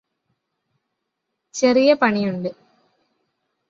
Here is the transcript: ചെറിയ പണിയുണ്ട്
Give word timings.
ചെറിയ 1.55 1.93
പണിയുണ്ട് 1.93 2.51